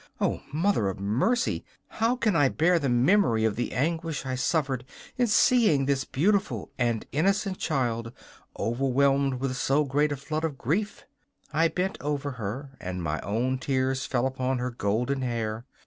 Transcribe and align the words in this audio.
O 0.19 0.41
Mother 0.51 0.87
of 0.89 0.99
Mercy! 0.99 1.63
how 1.87 2.15
can 2.15 2.35
I 2.35 2.49
bear 2.49 2.79
the 2.79 2.89
memory 2.89 3.45
of 3.45 3.55
the 3.55 3.71
anguish 3.71 4.25
I 4.25 4.33
suffered 4.33 4.83
in 5.15 5.27
seeing 5.27 5.85
this 5.85 6.05
beautiful 6.05 6.71
and 6.79 7.05
innocent 7.11 7.59
child 7.59 8.11
overwhelmed 8.57 9.35
with 9.35 9.55
so 9.55 9.83
great 9.85 10.11
a 10.11 10.17
flood 10.17 10.43
of 10.43 10.57
grief? 10.57 11.05
I 11.53 11.67
bent 11.67 11.99
over 12.01 12.31
her, 12.31 12.71
and 12.81 13.03
my 13.03 13.19
own 13.21 13.59
tears 13.59 14.07
fell 14.07 14.25
upon 14.25 14.57
her 14.57 14.71
golden 14.71 15.21
hair. 15.21 15.67